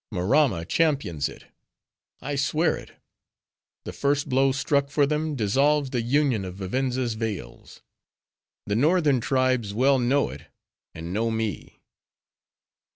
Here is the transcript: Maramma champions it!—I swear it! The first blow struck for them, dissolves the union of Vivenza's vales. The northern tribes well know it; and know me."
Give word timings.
Maramma 0.11 0.65
champions 0.65 1.29
it!—I 1.29 2.35
swear 2.35 2.75
it! 2.75 2.93
The 3.83 3.93
first 3.93 4.27
blow 4.27 4.51
struck 4.51 4.89
for 4.89 5.05
them, 5.05 5.35
dissolves 5.35 5.91
the 5.91 6.01
union 6.01 6.43
of 6.43 6.55
Vivenza's 6.55 7.13
vales. 7.13 7.83
The 8.65 8.75
northern 8.75 9.21
tribes 9.21 9.75
well 9.75 9.99
know 9.99 10.31
it; 10.31 10.47
and 10.95 11.13
know 11.13 11.29
me." 11.29 11.81